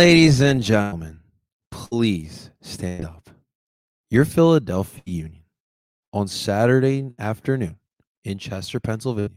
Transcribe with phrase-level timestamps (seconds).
[0.00, 1.20] Ladies and gentlemen,
[1.70, 3.28] please stand up.
[4.08, 5.42] Your Philadelphia Union
[6.14, 7.76] on Saturday afternoon
[8.24, 9.36] in Chester, Pennsylvania,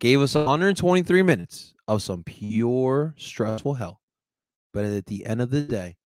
[0.00, 4.02] gave us 123 minutes of some pure stressful hell.
[4.74, 5.96] But at the end of the day,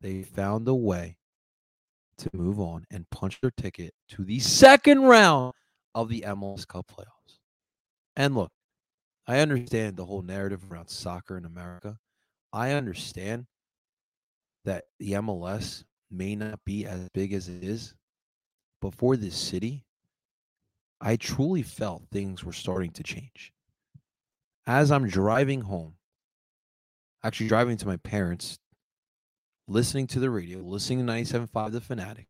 [0.00, 1.18] they found a way
[2.18, 5.52] to move on and punch their ticket to the second round
[5.94, 7.38] of the MLS Cup playoffs.
[8.16, 8.50] And look,
[9.28, 11.98] I understand the whole narrative around soccer in America.
[12.52, 13.46] I understand
[14.64, 17.94] that the MLS may not be as big as it is,
[18.80, 19.84] but for this city,
[21.00, 23.52] I truly felt things were starting to change.
[24.66, 25.94] As I'm driving home,
[27.24, 28.58] actually driving to my parents,
[29.66, 32.28] listening to the radio, listening to 97.5 The Fanatic,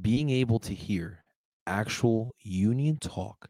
[0.00, 1.24] being able to hear
[1.66, 3.48] actual union talk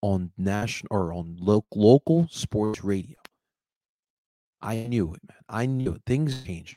[0.00, 3.21] on national or on lo- local sports radio.
[4.62, 5.38] I knew it, man.
[5.48, 6.02] I knew it.
[6.06, 6.76] Things change.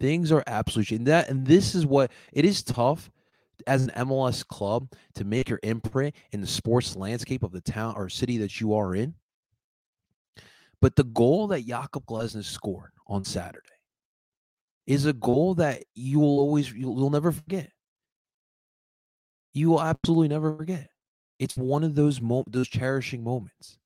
[0.00, 3.10] Things are absolutely and that and this is what it is tough
[3.66, 7.94] as an MLS club to make your imprint in the sports landscape of the town
[7.96, 9.14] or city that you are in.
[10.82, 13.62] But the goal that Jakob Glesnes scored on Saturday
[14.86, 17.70] is a goal that you will always you'll, you'll never forget.
[19.54, 20.90] You will absolutely never forget.
[21.38, 23.78] It's one of those mo- those cherishing moments.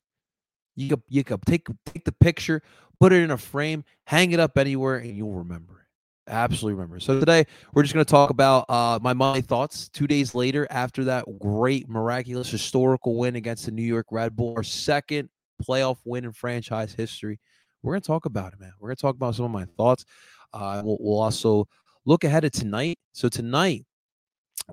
[0.81, 2.63] You could you could take take the picture,
[2.99, 6.33] put it in a frame, hang it up anywhere, and you'll remember it.
[6.33, 7.01] Absolutely remember.
[7.01, 9.91] So today we're just going to talk about uh, my money thoughts.
[9.91, 14.55] Two days later, after that great, miraculous, historical win against the New York Red Bull,
[14.57, 15.29] our second
[15.63, 17.39] playoff win in franchise history,
[17.83, 18.73] we're going to talk about it, man.
[18.79, 20.07] We're going to talk about some of my thoughts.
[20.55, 21.69] Uh, we'll, we'll also
[22.07, 22.99] look ahead at tonight.
[23.13, 23.85] So tonight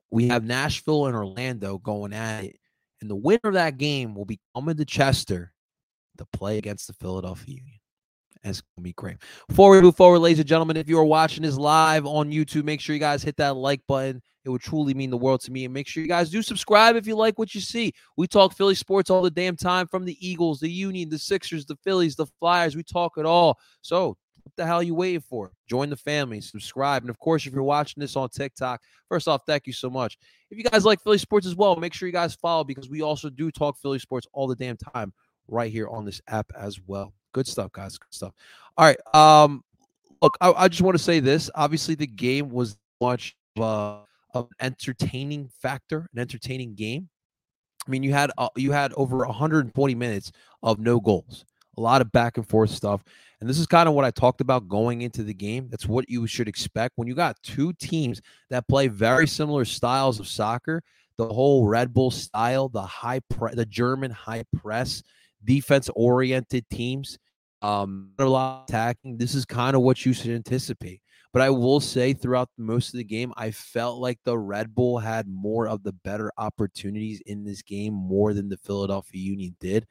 [0.09, 2.59] we have Nashville and Orlando going at it,
[3.01, 5.51] and the winner of that game will be coming to Chester
[6.17, 7.79] to play against the Philadelphia Union.
[8.43, 9.17] It's gonna be great.
[9.47, 12.63] Before we move forward, ladies and gentlemen, if you are watching this live on YouTube,
[12.63, 14.21] make sure you guys hit that like button.
[14.45, 15.65] It would truly mean the world to me.
[15.65, 17.91] And make sure you guys do subscribe if you like what you see.
[18.15, 21.65] We talk Philly sports all the damn time from the Eagles, the Union, the Sixers,
[21.65, 22.75] the Phillies, the Flyers.
[22.75, 23.59] We talk it all.
[23.81, 25.51] So what the hell are you waiting for?
[25.69, 27.03] Join the family, subscribe.
[27.03, 30.17] And of course, if you're watching this on TikTok, first off, thank you so much.
[30.49, 33.01] If you guys like Philly sports as well, make sure you guys follow because we
[33.01, 35.11] also do talk Philly sports all the damn time
[35.47, 37.13] right here on this app as well.
[37.33, 37.97] Good stuff, guys.
[37.97, 38.33] Good stuff.
[38.77, 39.15] All right.
[39.15, 39.63] Um,
[40.21, 41.49] look, I, I just want to say this.
[41.55, 47.09] Obviously, the game was much of, a, of an entertaining factor, an entertaining game.
[47.87, 50.31] I mean, you had uh, you had over 120 minutes
[50.61, 51.45] of no goals,
[51.77, 53.03] a lot of back and forth stuff,
[53.39, 55.67] and this is kind of what I talked about going into the game.
[55.69, 60.19] That's what you should expect when you got two teams that play very similar styles
[60.19, 60.81] of soccer.
[61.17, 65.01] The whole Red Bull style, the high pre- the German high press,
[65.47, 67.17] defense oriented teams
[67.63, 71.01] um a lot of attacking this is kind of what you should anticipate.
[71.33, 74.99] But i will say throughout most of the game i felt like the red bull
[74.99, 79.87] had more of the better opportunities in this game more than the philadelphia union did.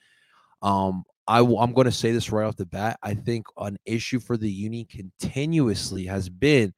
[0.62, 3.78] Um I w- i'm going to say this right off the bat i think an
[3.84, 6.73] issue for the union continuously has been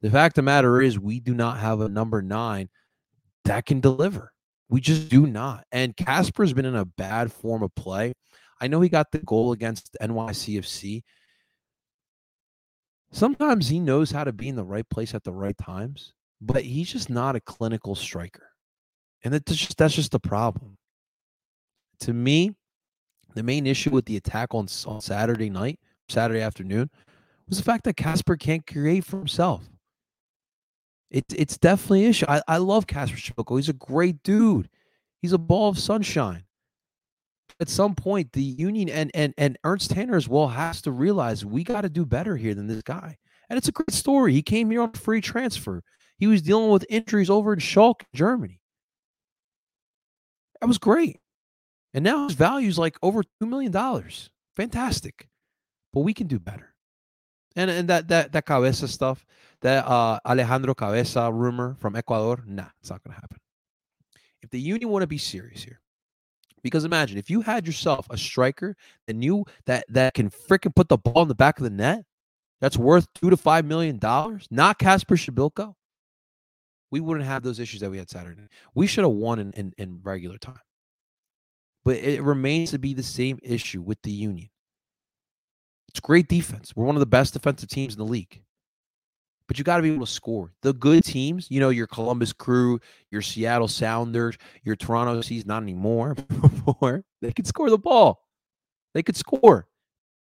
[0.00, 2.68] the fact of the matter is we do not have a number nine
[3.44, 4.31] that can deliver
[4.72, 8.12] we just do not and casper's been in a bad form of play
[8.62, 11.02] I know he got the goal against NYCFC.
[13.10, 16.62] Sometimes he knows how to be in the right place at the right times, but
[16.62, 18.50] he's just not a clinical striker.
[19.24, 20.78] And that's just that's just the problem.
[22.00, 22.54] To me,
[23.34, 26.88] the main issue with the attack on, on Saturday night, Saturday afternoon,
[27.48, 29.68] was the fact that Casper can't create for himself.
[31.12, 32.26] It, it's definitely an issue.
[32.28, 33.56] I, I love Casper Przybyłko.
[33.58, 34.68] He's a great dude.
[35.20, 36.44] He's a ball of sunshine
[37.62, 41.44] at some point the union and and and Ernst Tanner as well has to realize
[41.44, 43.16] we got to do better here than this guy.
[43.48, 44.32] And it's a great story.
[44.32, 45.82] He came here on free transfer.
[46.18, 48.60] He was dealing with injuries over in Schalke, Germany.
[50.60, 51.20] That was great.
[51.94, 54.30] And now his value is like over two million dollars.
[54.56, 55.28] Fantastic.
[55.92, 56.71] But we can do better.
[57.56, 59.26] And and that that that Cabeza stuff,
[59.60, 63.38] that uh Alejandro Cabeza rumor from Ecuador, nah, it's not gonna happen.
[64.42, 65.80] If the union want to be serious here,
[66.62, 68.76] because imagine if you had yourself a striker
[69.06, 72.04] that knew that that can freaking put the ball in the back of the net,
[72.60, 75.74] that's worth two to five million dollars, not Casper Przybyłko,
[76.92, 78.42] we wouldn't have those issues that we had Saturday.
[78.74, 80.60] We should have won in, in, in regular time.
[81.84, 84.50] But it remains to be the same issue with the Union.
[85.92, 86.74] It's great defense.
[86.74, 88.42] We're one of the best defensive teams in the league
[89.52, 90.50] but you got to be able to score.
[90.62, 92.80] The good teams, you know, your Columbus Crew,
[93.10, 96.14] your Seattle Sounders, your Toronto Seas, not anymore.
[96.64, 98.24] Before they could score the ball,
[98.94, 99.66] they could score.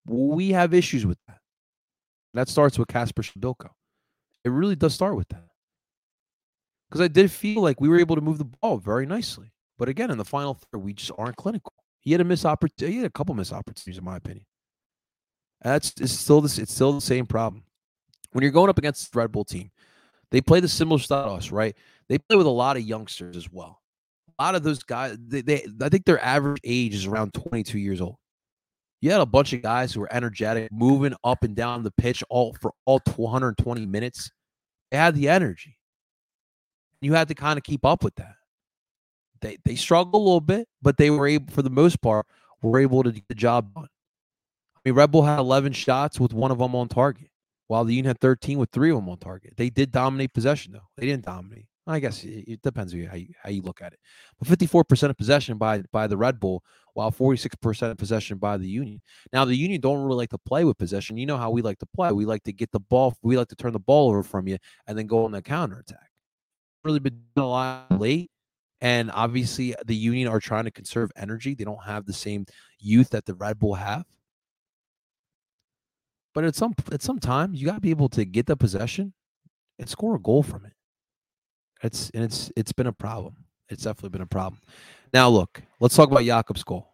[0.05, 1.39] We have issues with that.
[2.35, 3.69] That starts with Casper Przybyłko.
[4.45, 5.43] It really does start with that.
[6.89, 9.51] Because I did feel like we were able to move the ball very nicely.
[9.77, 11.73] But again, in the final third, we just aren't clinical.
[11.99, 12.93] He had a miss opportunity.
[12.93, 14.45] He had a couple miss opportunities, in my opinion.
[15.61, 16.57] That's it's still this.
[16.57, 17.63] It's still the same problem.
[18.31, 19.71] When you're going up against the Red Bull team,
[20.31, 21.75] they play the similar style us, right?
[22.09, 23.81] They play with a lot of youngsters as well.
[24.37, 27.79] A lot of those guys, they, they I think their average age is around 22
[27.79, 28.17] years old.
[29.01, 32.23] You had a bunch of guys who were energetic, moving up and down the pitch
[32.29, 34.31] all for all 120 minutes.
[34.91, 35.77] They had the energy.
[37.01, 38.33] You had to kind of keep up with that.
[39.41, 42.25] They they struggled a little bit, but they were able, for the most part,
[42.61, 43.87] were able to get the job done.
[44.87, 47.29] Mean, Red Bull had 11 shots with one of them on target,
[47.67, 49.53] while the Union had 13 with three of them on target.
[49.57, 50.87] They did dominate possession, though.
[50.95, 51.65] They didn't dominate.
[51.85, 53.99] I guess it, depends on how you, how you look at it.
[54.39, 56.63] But 54% of possession by by the Red Bull,
[56.93, 59.01] while 46% of possession by the Union.
[59.33, 61.17] Now the Union don't really like to play with possession.
[61.17, 62.11] You know how we like to play.
[62.13, 63.15] We like to get the ball.
[63.21, 65.79] We like to turn the ball over from you and then go on the counter
[65.79, 66.11] attack.
[66.83, 68.31] Really been a lot late.
[68.81, 71.55] And obviously, uh, the Union are trying to conserve energy.
[71.55, 72.45] They don't have the same
[72.79, 74.05] youth that the Red Bull have.
[76.37, 79.11] But at some at some time, you got to be able to get the possession
[79.79, 80.73] and score a goal from it.
[81.81, 83.37] It's and it's it's been a problem.
[83.69, 84.61] It's definitely been a problem.
[85.11, 86.93] Now, look, let's talk about Jakob's goal.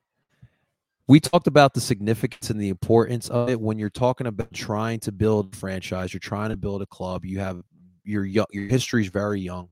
[1.09, 5.01] We talked about the significance and the importance of it when you're talking about trying
[5.01, 6.13] to build a franchise.
[6.13, 7.25] You're trying to build a club.
[7.25, 7.63] You have
[8.05, 9.67] your your history is very young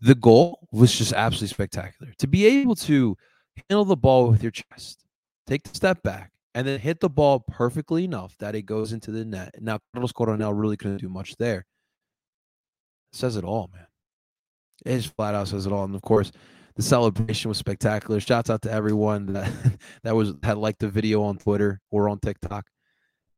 [0.00, 2.12] the goal was just absolutely spectacular.
[2.18, 3.16] To be able to
[3.68, 5.04] handle the ball with your chest,
[5.48, 9.10] take the step back, and then hit the ball perfectly enough that it goes into
[9.10, 9.54] the net.
[9.60, 11.66] Now, Carlos Coronel really couldn't do much there.
[13.12, 13.86] Says it all, man.
[14.86, 15.84] It just flat out says it all.
[15.84, 16.32] And of course,
[16.74, 18.20] the celebration was spectacular.
[18.20, 19.52] Shouts out to everyone that
[20.02, 22.64] that was had liked the video on Twitter or on TikTok.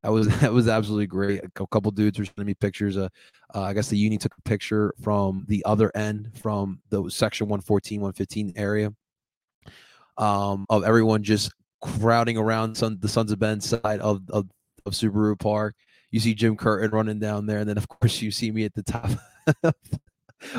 [0.04, 1.42] That was that was absolutely great.
[1.42, 2.96] A couple dudes were sending me pictures.
[2.96, 3.08] Uh,
[3.52, 7.48] uh, I guess the uni took a picture from the other end, from the section
[7.48, 8.92] 114, 115 area,
[10.18, 14.48] um, of everyone just crowding around the Sons of Ben side of, of
[14.86, 15.74] of Subaru Park.
[16.10, 18.74] You see Jim Curtin running down there, and then of course you see me at
[18.74, 19.10] the top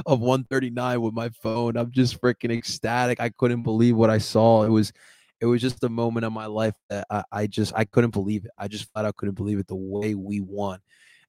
[0.06, 1.76] of 139 with my phone.
[1.78, 3.20] I'm just freaking ecstatic.
[3.20, 4.64] I couldn't believe what I saw.
[4.64, 4.94] It was
[5.42, 8.46] it was just a moment in my life that I, I just I couldn't believe
[8.46, 8.52] it.
[8.58, 10.80] I just flat out couldn't believe it the way we won.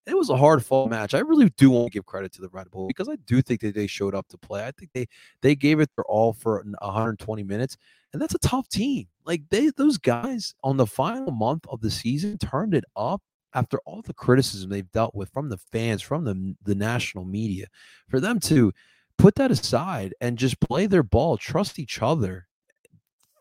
[0.06, 1.14] It was a hard fought match.
[1.14, 3.61] I really do want to give credit to the Red Bull because I do think
[3.61, 4.67] that they showed up to play.
[4.67, 5.06] I think they
[5.43, 7.76] they gave it their all for 120 minutes,
[8.12, 9.06] and that's a tough team.
[9.25, 13.23] Like they those guys on the final month of the season turned it up
[13.55, 17.67] after all the criticism they've dealt with from the fans, from the the national media,
[18.08, 18.72] for them to
[19.19, 22.46] put that aside and just play their ball, trust each other,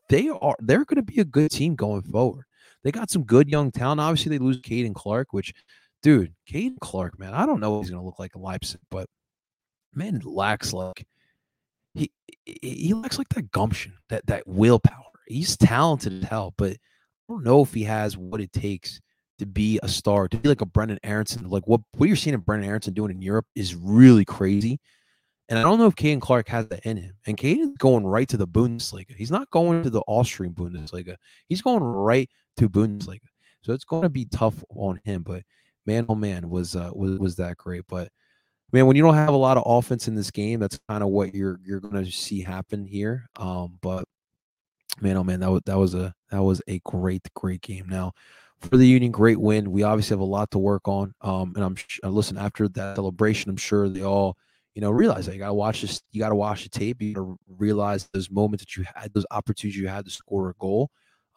[0.09, 2.45] they are they're going to be a good team going forward.
[2.83, 4.01] They got some good young talent.
[4.01, 5.53] Obviously, they lose Caden Clark, which,
[6.01, 8.81] dude, Caden Clark, man, I don't know what he's going to look like in Leipzig,
[8.89, 9.07] but
[9.93, 11.05] man, lacks like
[11.93, 12.11] he
[12.45, 15.03] he lacks like that gumption, that that willpower.
[15.27, 16.77] He's talented as hell, but I
[17.33, 18.99] don't know if he has what it takes
[19.37, 21.49] to be a star, to be like a Brenden Aaronson.
[21.49, 24.79] Like what what you're seeing brenden Aaronson doing in Europe is really crazy.
[25.49, 27.15] And I don't know if Caden Clark has that in him.
[27.25, 29.15] And Caden's going right to the Bundesliga.
[29.15, 31.15] He's not going to the Austrian Bundesliga.
[31.47, 33.25] He's going right to Bundesliga.
[33.63, 35.23] So it's going to be tough on him.
[35.23, 35.41] But
[35.85, 37.83] man, oh man, was uh, was was that great.
[37.87, 38.09] But
[38.71, 41.09] man, when you don't have a lot of offense in this game, that's kind of
[41.09, 43.29] what you're you're going to see happen here.
[43.37, 44.05] Um, but
[45.01, 47.87] man, oh man, that was that was a that was a great great game.
[47.87, 48.13] Now
[48.59, 49.71] for the Union, great win.
[49.71, 51.13] We obviously have a lot to work on.
[51.21, 53.49] Um, and I'm uh, listen after that celebration.
[53.49, 54.37] I'm sure they all
[54.75, 57.35] you know, realize that you gotta watch this, you gotta watch the tape, you gotta
[57.57, 60.89] realize those moments that you had, those opportunities you had to score a goal.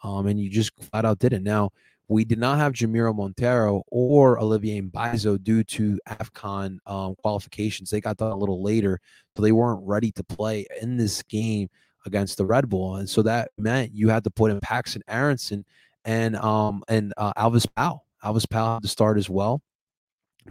[0.04, 1.42] Um, and you just flat out did it.
[1.42, 1.70] Now,
[2.12, 7.90] we did not have Jamiro Monteiro or Olivier Mbaizo due to AFCON um, qualifications.
[7.90, 9.00] They got done a little later,
[9.36, 11.68] so they weren't ready to play in this game
[12.06, 12.96] against the Red Bull.
[12.96, 15.64] And so that meant you had to put in Paxton Aaronson
[16.04, 18.06] and um and uh, Alvas Powell.
[18.24, 19.62] Alvas Powell had to start as well.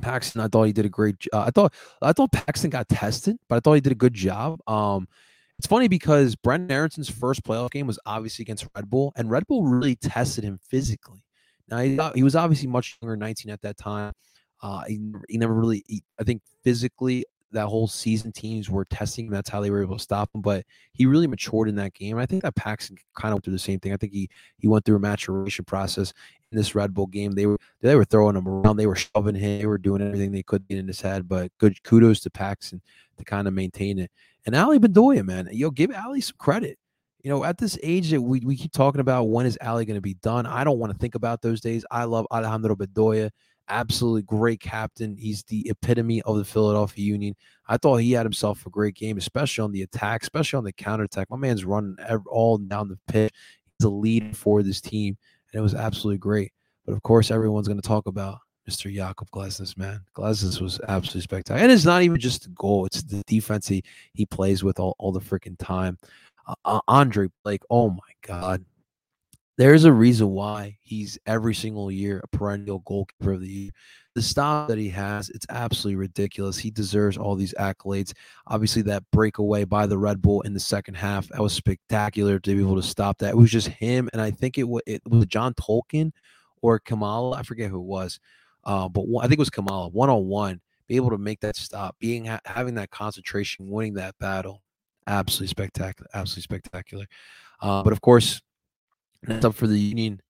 [0.02, 1.16] Paxton, I thought he did a great.
[1.34, 4.14] Uh, I thought I thought Paxton got tested, but I thought he did a good
[4.14, 4.60] job.
[4.68, 5.08] Um,
[5.58, 9.46] it's funny because Brenden Aaronson's first playoff game was obviously against Red Bull, and Red
[9.48, 11.24] Bull really tested him physically.
[11.72, 14.14] Now he, he was obviously much younger, 19 at that time.
[14.62, 19.26] Uh, he, he never really, he, I think, physically that whole season teams were testing
[19.26, 19.34] him.
[19.34, 20.42] That's how they were able to stop him.
[20.42, 22.18] But he really matured in that game.
[22.18, 23.94] I think that Paxton kind of went through the same thing.
[23.94, 26.14] I think he he went through a maturation process
[26.52, 27.34] in this Red Bull game.
[27.34, 30.32] They were they were throwing him around, they were shoving him, they were doing everything
[30.32, 31.28] they could get in his head.
[31.28, 32.82] But good kudos to Paxton
[33.18, 34.12] to kind of maintain it.
[34.46, 36.78] And Ali Bedoya, man, yo, give Ali some credit.
[37.24, 39.96] You know, at this age that we, we keep talking about when is Ali going
[39.96, 41.86] to be done, I don't want to think about those days.
[41.92, 43.30] I love Alejandro Bedoya,
[43.70, 45.16] absolutely great captain.
[45.18, 47.36] He's the epitome of the Philadelphia Union.
[47.68, 50.74] I thought he had himself a great game, especially on the attack, especially on the
[50.74, 51.30] counterattack.
[51.30, 51.96] My man's running
[52.28, 53.34] all down the pitch.
[53.80, 55.18] He's a lead for this team,
[55.52, 56.52] and it was absolutely great.
[56.86, 58.94] But of course, everyone's going to talk about Mr.
[58.94, 60.02] Jakob Glesnes, man.
[60.16, 61.62] Glesnes was absolutely spectacular.
[61.62, 64.96] And it's not even just the goal, it's the defense he, he plays with all,
[65.00, 65.98] all the freaking time.
[66.66, 68.66] Uh, Andre Blake, oh my God.
[69.58, 73.72] There's a reason why he's every single year a perennial goalkeeper of the year.
[74.16, 76.58] The stop that he has, it's absolutely ridiculous.
[76.58, 78.14] He deserves all these accolades.
[78.48, 82.56] Obviously, that breakaway by the Red Bull in the second half, that was spectacular to
[82.56, 83.30] be able to stop that.
[83.30, 86.12] It was just him, and I think it was, it was John Tolkin
[86.62, 87.38] or Klimala.
[87.38, 88.20] I forget who it was,
[88.66, 89.94] uh, but one, I think it was Klimala.
[89.94, 94.18] One on one, be able to make that stop, being having that concentration, winning that
[94.18, 94.62] battle,
[95.08, 97.06] absolutely spectacular, absolutely spectacular.
[97.62, 98.42] Uh, but of course,
[99.24, 100.22] it's up for the Union.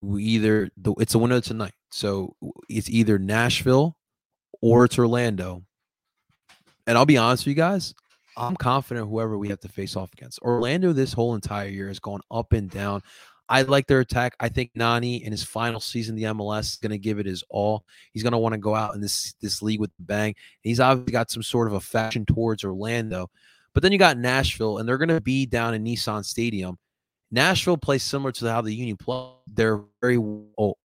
[0.00, 2.36] We either the, it's a winner tonight, so
[2.68, 3.96] it's either Nashville
[4.60, 5.62] or it's Orlando.
[6.86, 7.94] And I'll be honest with you guys,
[8.36, 10.40] I'm confident whoever we have to face off against.
[10.40, 13.02] Orlando this whole entire year has gone up and down.
[13.48, 14.36] I like their attack.
[14.40, 17.42] I think Nani in his final season, the MLS, is going to give it his
[17.48, 17.84] all.
[18.12, 20.34] He's going to want to go out in this this league with the bang.
[20.60, 23.30] He's obviously got some sort of affection towards Orlando,
[23.78, 26.76] but then you got Nashville, and they're going to be down in Nissan Stadium.
[27.30, 29.28] Nashville plays similar to how the Union play.
[29.46, 30.18] They're very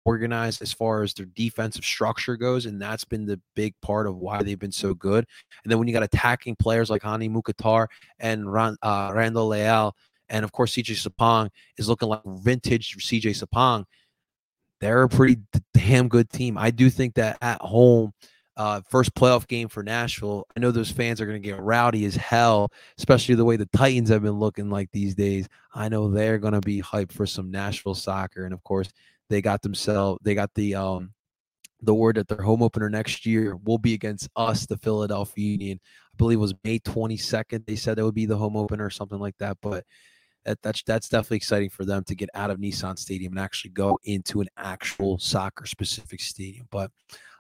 [0.05, 4.17] organized as far as their defensive structure goes, and that's been the big part of
[4.17, 5.25] why they've been so good.
[5.63, 7.87] And then when you got attacking players like Hany Mukhtar
[8.19, 9.95] and Ran, uh, Randall Leal,
[10.29, 13.85] and of course CJ Sapong is looking like vintage CJ Sapong,
[14.81, 15.37] they're a pretty
[15.73, 16.59] damn good team.
[16.59, 18.13] I do think that at home–
[18.55, 20.45] uh, first playoff game for Nashville.
[20.55, 23.65] I know those fans are going to get rowdy as hell, especially the way the
[23.67, 25.47] Titans have been looking like these days.
[25.73, 28.89] I know they're going to be hyped for some Nashville soccer, and of course,
[29.29, 31.13] they got themselves they got the um
[31.81, 35.79] the word that their home opener next year will be against us, the Philadelphia Union.
[35.83, 37.65] I believe it was May 22nd.
[37.65, 39.85] They said it would be the home opener or something like that, but.
[40.45, 43.71] That, that's that's definitely exciting for them to get out of Nissan Stadium and actually
[43.71, 46.67] go into an actual soccer specific stadium.
[46.69, 46.91] But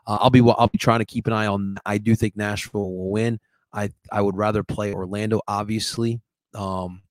[0.05, 1.77] uh, I'll be I'll be trying to keep an eye on.
[1.85, 3.39] I do think Nashville will win.
[3.73, 6.21] I I would rather play Orlando, obviously,
[6.53, 7.01] um,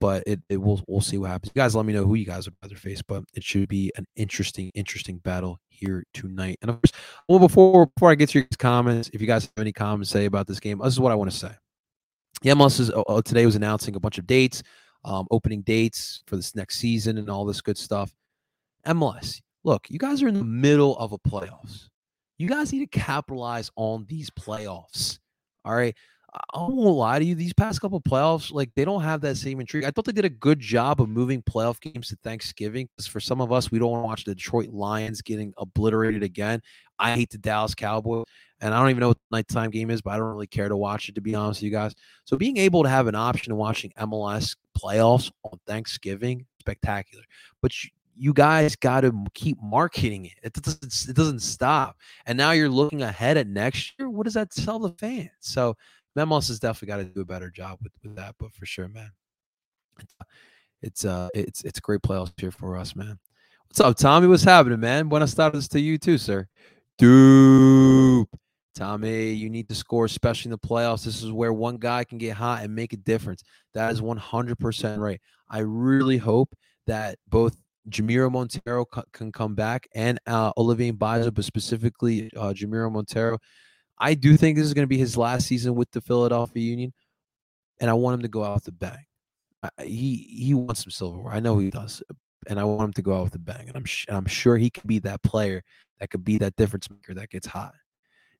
[0.00, 1.52] but it, it will we'll see what happens.
[1.54, 3.92] You guys, let me know who you guys would rather face, but it should be
[3.96, 6.58] an interesting interesting battle here tonight.
[6.62, 6.92] And of course,
[7.28, 10.18] well before before I get to your comments, if you guys have any comments to
[10.18, 11.52] say about this game, this is what I want to say.
[12.42, 14.62] The MLS is, uh, today was announcing a bunch of dates,
[15.04, 18.14] um, opening dates for this next season, and all this good stuff.
[18.86, 21.90] MLS, look, you guys are in the middle of a playoffs
[22.40, 25.18] you guys need to capitalize on these playoffs.
[25.64, 25.94] All right.
[26.32, 27.34] I won't lie to you.
[27.34, 29.84] These past couple playoffs, like they don't have that same intrigue.
[29.84, 33.20] I thought they did a good job of moving playoff games to Thanksgiving because for
[33.20, 36.62] some of us, we don't want to watch the Detroit Lions getting obliterated again.
[36.98, 38.24] I hate the Dallas Cowboys,
[38.60, 40.68] and I don't even know what the nighttime game is, but I don't really care
[40.68, 41.94] to watch it to be honest with you guys.
[42.24, 47.24] So being able to have an option of watching MLS playoffs on Thanksgiving, spectacular.
[47.60, 47.72] But
[48.20, 50.34] you guys got to keep marketing it.
[50.42, 51.96] It doesn't it doesn't stop.
[52.26, 54.10] And now you're looking ahead at next year.
[54.10, 55.30] What does that tell the fans?
[55.40, 55.74] So
[56.14, 58.34] Memos has definitely got to do a better job with, with that.
[58.38, 59.10] But for sure, man,
[60.82, 63.18] it's uh it's it's a great playoffs here for us, man.
[63.68, 64.26] What's up, Tommy?
[64.26, 65.08] What's happening, man?
[65.08, 66.46] Buenas tardes to you too, sir.
[66.98, 68.26] Dude.
[68.74, 71.04] Tommy, you need to score, especially in the playoffs.
[71.04, 73.42] This is where one guy can get hot and make a difference.
[73.74, 75.20] That is 100% right.
[75.48, 76.54] I really hope
[76.86, 77.56] that both
[77.88, 83.38] Jamiro Monteiro can come back and uh, Olivier Baza, but specifically uh, Jamiro Monteiro.
[83.98, 86.92] I do think this is going to be his last season with the Philadelphia Union,
[87.80, 89.04] and I want him to go out a bang.
[89.62, 91.34] I, he he wants some silverware.
[91.34, 92.02] I know he does,
[92.48, 93.68] and I want him to go out with a bang.
[93.68, 95.62] And I'm sh- I'm sure he could be that player
[95.98, 97.74] that could be that difference maker that gets hot.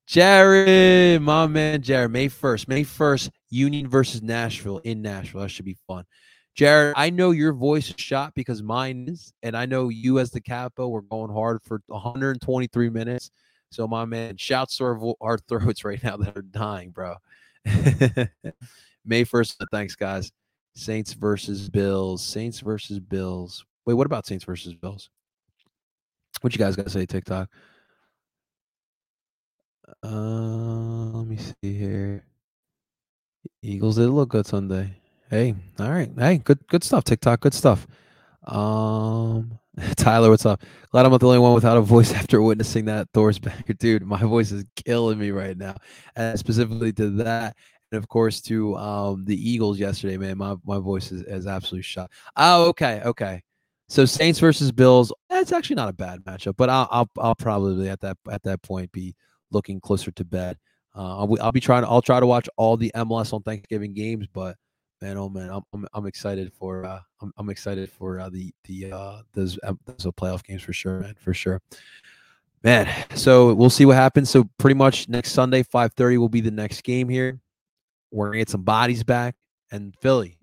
[0.07, 5.43] Jared, my man, Jared, May 1st, May 1st, Union versus Nashville in Nashville.
[5.43, 6.05] That should be fun.
[6.55, 10.31] Jared, I know your voice is shot because mine is, and I know you as
[10.31, 13.31] the capo were going hard for 123 minutes.
[13.71, 17.15] So my man, shouts to our, our throats right now that are dying, bro.
[19.05, 20.33] May 1st, thanks, guys.
[20.75, 22.25] Saints versus Bills.
[22.25, 23.65] Saints versus Bills.
[23.87, 25.11] Wait, what about Saints versus Bills?
[26.41, 27.49] What you guys got to say, TikTok?
[30.03, 32.25] Uh, let me see here.
[33.63, 35.00] Eagles did look good Sunday.
[35.31, 36.11] Hey, all right.
[36.19, 37.41] Hey, good good stuff, TikTok.
[37.41, 37.87] Good stuff.
[38.45, 39.59] Um
[39.97, 40.63] Tyler, what's up?
[40.91, 43.75] Glad I'm not the only one without a voice after witnessing that Thor's banger.
[43.79, 45.77] Dude, my voice is killing me right now.
[46.17, 47.57] And specifically to that.
[47.93, 50.17] and of course to um, the Eagles yesterday.
[50.17, 52.11] Man, my my voice is, is absolutely shot.
[52.37, 53.43] Oh, okay, okay.
[53.89, 55.13] So Saints versus Bills.
[55.29, 58.63] That's actually not a bad matchup, but I'll I'll, I'll probably at that at that
[58.63, 59.15] point be
[59.53, 60.59] looking closer to bed.
[60.97, 61.85] Uh, I'll, I'll be trying.
[61.85, 64.57] I'll try to watch all the MLS on Thanksgiving games, but
[65.01, 68.53] man, oh man, I'm I'm, I'm excited for uh, I'm, I'm excited for uh, the
[68.65, 71.61] the uh, those um, those playoff games for sure, man, for sure.
[72.63, 74.29] Man, so we'll see what happens.
[74.29, 77.41] So pretty much next Sunday, 5:30 will be the next game here.
[78.11, 79.35] We're gonna get some bodies back.
[79.73, 80.37] And Philly,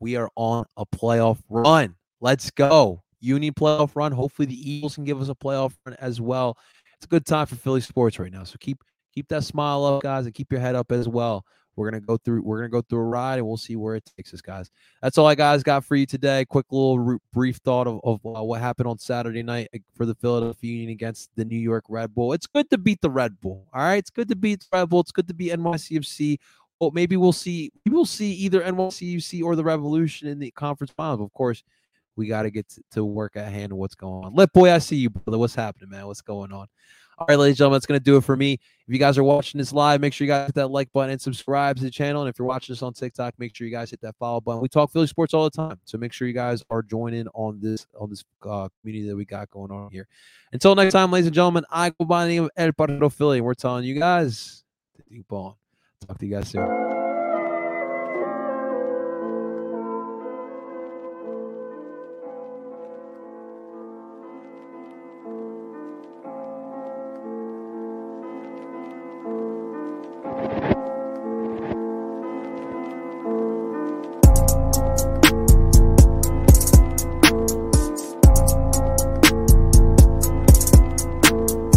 [0.00, 1.94] we are on a playoff run.
[2.20, 3.02] Let's go.
[3.20, 4.12] Union playoff run.
[4.12, 6.58] Hopefully the Eagles can give us a playoff run as well.
[6.96, 8.44] It's a good time for Philly sports right now.
[8.44, 8.82] So keep
[9.14, 11.44] keep that smile up, guys, and keep your head up as well.
[11.76, 12.42] We're gonna go through.
[12.42, 14.70] We're gonna go through a ride, and we'll see where it takes us, guys.
[15.00, 16.44] That's all I guys got for you today.
[16.44, 20.14] Quick little brief thought of, of uh, what happened on Saturday night uh, for the
[20.14, 22.32] Philadelphia Union against the New York Red Bull.
[22.32, 23.66] It's good to beat the Red Bull.
[23.72, 25.00] All right, it's good to beat the Red Bull.
[25.00, 26.38] It's good to beat NYCFC.
[26.78, 27.70] Well, maybe we'll see.
[27.86, 31.20] We will see either NYCFC or the Revolution in the conference finals.
[31.20, 31.62] Of course,
[32.16, 33.72] we got to get to work at hand.
[33.72, 34.34] On what's going on?
[34.34, 35.38] Lit boy, I see you, brother.
[35.38, 36.06] What's happening, man?
[36.06, 36.66] What's going on?
[37.22, 38.54] All right, ladies and gentlemen, that's going to do it for me.
[38.54, 41.10] If you guys are watching this live, make sure you guys hit that like button
[41.10, 42.22] and subscribe to the channel.
[42.22, 44.60] And if you're watching this on TikTok, make sure you guys hit that follow button.
[44.60, 47.60] We talk Philly sports all the time, so make sure you guys are joining on
[47.60, 50.08] this on this uh, community that we got going on here.
[50.52, 53.40] Until next time, ladies and gentlemen, I go by the name of El Partido Philly,
[53.40, 54.64] we're telling you guys
[54.96, 55.54] to keep on.
[56.08, 57.01] Talk to you guys soon.